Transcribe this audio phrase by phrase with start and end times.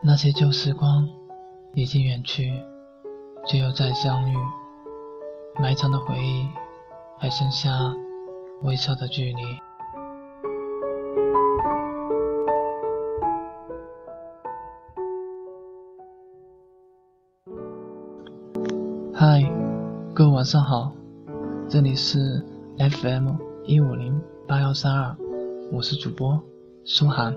[0.00, 1.08] 那些旧时光
[1.74, 2.52] 已经远去，
[3.46, 4.36] 却又再相遇，
[5.60, 6.48] 埋藏的回忆
[7.18, 7.68] 还剩下
[8.62, 9.67] 微笑的距离。
[20.38, 20.92] 晚上好，
[21.68, 22.46] 这里是
[22.78, 23.32] FM
[23.64, 25.16] 一五零八幺三二，
[25.72, 26.40] 我是主播
[26.84, 27.34] 舒涵。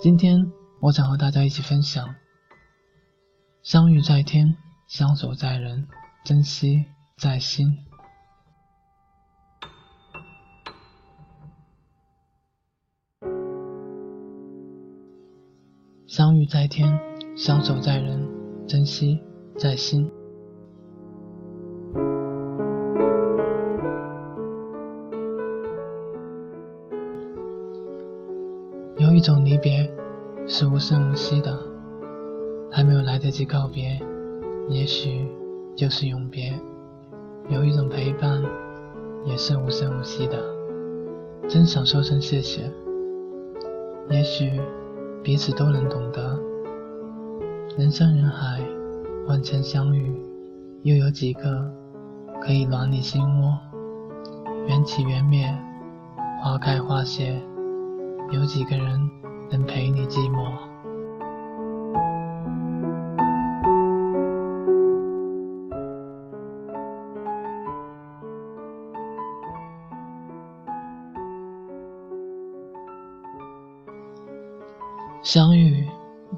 [0.00, 2.14] 今天我想和大家一起分享：
[3.64, 5.88] 相遇在天，相守在人，
[6.24, 6.84] 珍惜
[7.16, 7.76] 在心。
[16.46, 16.98] 在天，
[17.36, 18.28] 相守在人，
[18.66, 19.20] 珍惜
[19.56, 20.10] 在心。
[28.98, 29.90] 有一种离别
[30.46, 31.58] 是无声无息的，
[32.70, 34.00] 还没有来得及告别，
[34.68, 35.26] 也许
[35.76, 36.52] 就是永别；
[37.48, 38.42] 有一种陪伴
[39.24, 40.38] 也是无声无息的，
[41.48, 42.70] 真想说声谢谢。
[44.10, 44.60] 也许
[45.22, 46.36] 彼此都能懂得，
[47.78, 48.60] 人山人海，
[49.28, 50.12] 万千相遇，
[50.82, 51.72] 又有几个
[52.40, 53.56] 可以暖你心窝？
[54.66, 55.46] 缘起缘灭，
[56.42, 57.40] 花开花谢。
[58.32, 59.10] 有几个人
[59.48, 60.71] 能陪你寂寞？
[75.22, 75.88] 相遇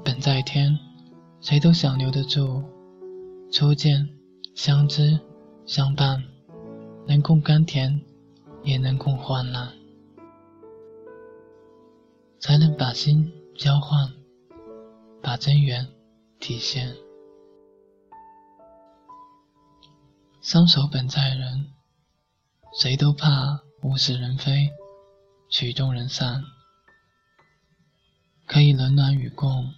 [0.03, 0.77] 本在天，
[1.41, 2.63] 谁都想留得住。
[3.51, 4.07] 初见
[4.53, 5.19] 相知
[5.65, 6.23] 相伴，
[7.07, 7.99] 能共甘甜，
[8.63, 9.73] 也能共患难。
[12.39, 14.13] 才能把心交换，
[15.19, 15.87] 把真缘
[16.39, 16.95] 体现。
[20.41, 21.71] 相守本在人，
[22.79, 24.69] 谁都怕物是人非，
[25.49, 26.43] 曲终人散。
[28.45, 29.73] 可以冷暖与共，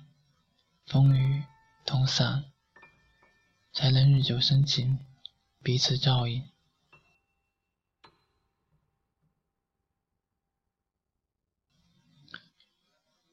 [0.86, 1.44] 风雨
[1.86, 2.46] 同伞，
[3.74, 5.00] 才能日久生情，
[5.64, 6.44] 彼此照应。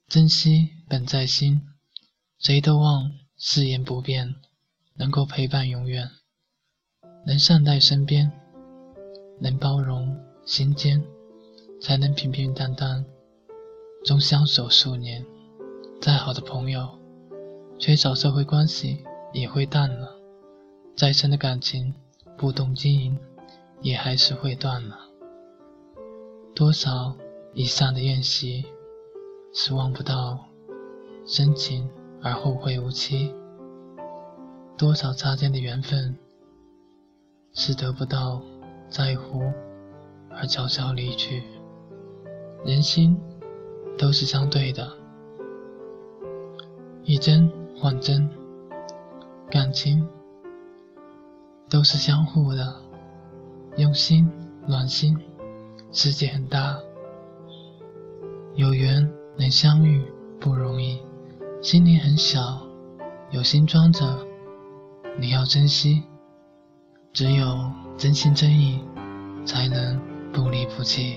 [0.07, 1.69] 珍惜本在心，
[2.39, 4.37] 谁都望誓言不变，
[4.95, 6.09] 能够陪伴永远，
[7.27, 8.31] 能善待身边，
[9.41, 11.05] 能包容心间，
[11.83, 13.05] 才能平平淡淡，
[14.05, 15.25] 终相守数年。
[16.01, 16.89] 再好的朋友，
[17.79, 20.09] 缺少社会关系也会淡了；
[20.95, 21.95] 再深的感情，
[22.37, 23.19] 不懂经营，
[23.81, 24.99] 也还是会断了。
[26.55, 27.17] 多少
[27.55, 28.65] 以上的宴席。
[29.57, 30.37] 是望不到
[31.25, 31.89] 深情
[32.21, 33.33] 而后会无期，
[34.77, 36.19] 多少擦肩的缘分，
[37.53, 38.43] 是得不到
[38.89, 39.45] 在乎
[40.29, 41.45] 而悄悄离去。
[42.65, 43.17] 人心
[43.97, 44.91] 都是相对的，
[47.05, 48.29] 以真换真，
[49.51, 50.07] 感情
[51.69, 52.75] 都是相互的，
[53.77, 54.31] 用心
[54.67, 55.19] 暖心。
[55.93, 56.79] 世界很大，
[58.55, 59.11] 有缘。
[59.37, 60.01] 能相遇
[60.39, 61.01] 不容易，
[61.61, 62.65] 心灵很小，
[63.33, 64.17] 有心装着，
[65.19, 66.05] 你要珍惜。
[67.13, 67.45] 只有
[67.97, 68.79] 真心真意，
[69.45, 70.01] 才能
[70.33, 71.17] 不离不弃。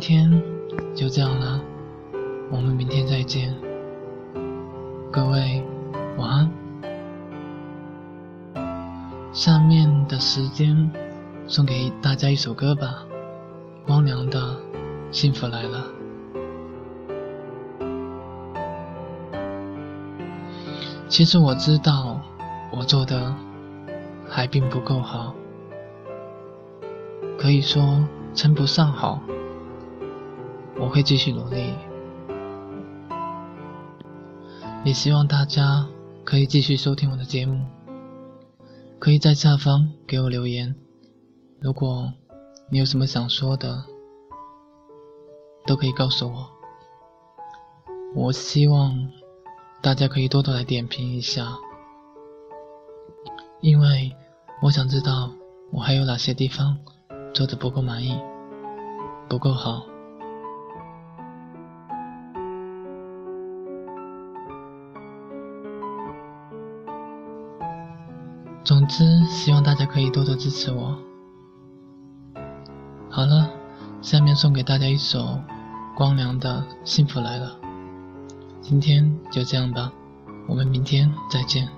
[0.00, 0.30] 今天
[0.94, 1.60] 就这样了。
[2.52, 3.52] 我们明天再见，
[5.10, 5.60] 各位
[6.16, 6.48] 晚安。
[9.32, 10.88] 下面的时间
[11.48, 13.04] 送给大家一首歌吧，
[13.84, 14.40] 光良的
[15.10, 15.84] 《幸福来了》。
[21.08, 22.20] 其实我知道
[22.70, 23.34] 我做的
[24.28, 25.34] 还并不够好，
[27.36, 29.20] 可以说称不上好。
[30.80, 31.74] 我会继续努力。
[34.84, 35.86] 也希望大家
[36.24, 37.66] 可以继续收听我的节目
[38.98, 40.74] 可以在下方给我留言。
[41.60, 42.12] 如果
[42.70, 43.84] 你有什么想说的
[45.66, 46.48] 都可以告诉我。
[48.14, 49.10] 我希望
[49.82, 51.48] 大家可以多多来点评一下。
[53.60, 54.14] 因为
[54.62, 55.30] 我想知道
[55.70, 56.78] 我还有哪些地方
[57.34, 58.18] 做的不够满意
[59.28, 59.97] 不够好。
[68.88, 70.98] 之，希望大家可以多多支持我。
[73.10, 73.50] 好了，
[74.02, 75.38] 下面送给大家一首
[75.94, 77.56] 光良的幸福来了。
[78.60, 79.92] 今天就这样吧，
[80.48, 81.77] 我们明天再见。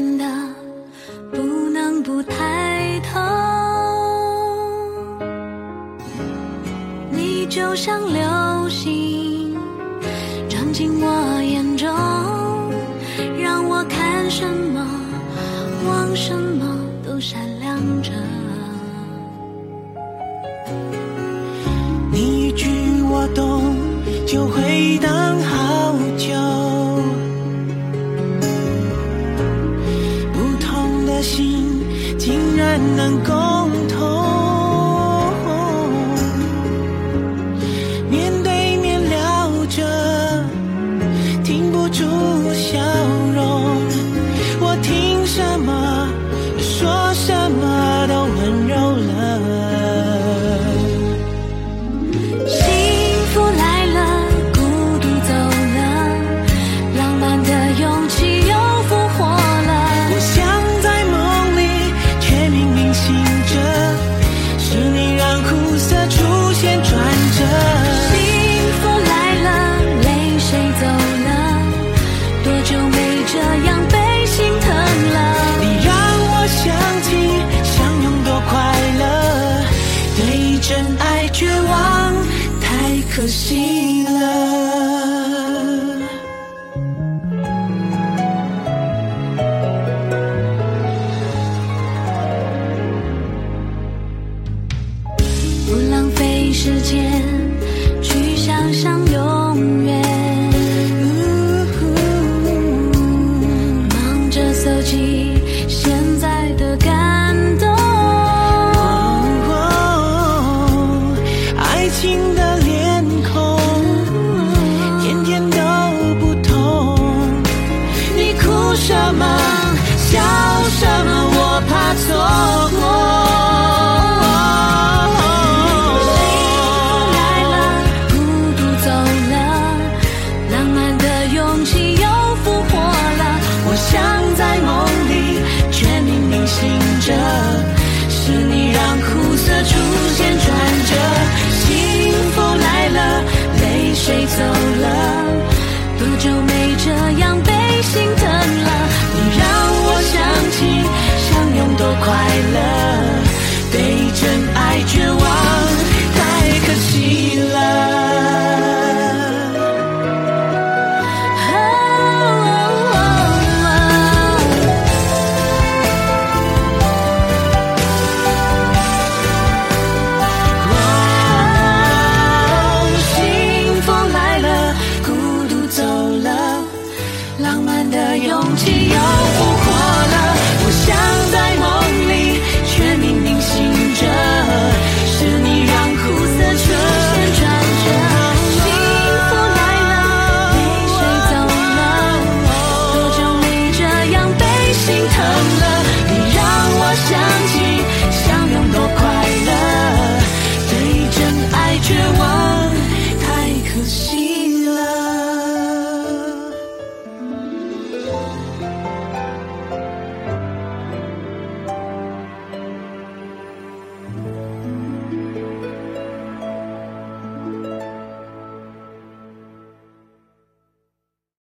[0.00, 0.24] 真的
[1.32, 3.18] 不能不抬头。
[7.10, 9.56] 你就像流星
[10.48, 11.88] 撞进我眼中
[13.42, 14.86] 让我看什么
[15.88, 18.37] 望什么都闪亮着。
[33.08, 33.47] 能够。